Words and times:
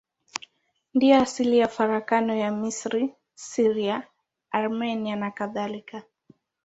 Ndiyo 0.93 1.17
asili 1.21 1.57
ya 1.57 1.67
farakano 1.67 2.35
la 2.35 2.49
Misri, 2.51 3.13
Syria, 3.35 4.07
Armenia 4.51 5.15
nakadhalika. 5.21 6.03